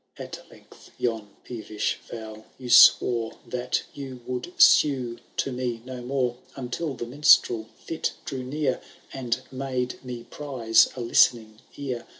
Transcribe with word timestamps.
At 0.17 0.41
length 0.49 0.89
yon 0.97 1.29
peevish 1.43 1.99
vow 2.09 2.45
you 2.57 2.71
swore, 2.71 3.33
That 3.45 3.83
you 3.93 4.21
would 4.25 4.51
sue 4.59 5.19
to 5.37 5.51
me 5.51 5.83
no 5.85 6.01
more.* 6.01 6.37
Until 6.55 6.95
the 6.95 7.05
minstrel 7.05 7.67
fit 7.77 8.13
drew 8.25 8.41
near. 8.41 8.81
And 9.13 9.43
made 9.51 10.03
me 10.03 10.23
prize 10.23 10.89
a 10.95 11.01
listening 11.01 11.59
ear. 11.77 12.07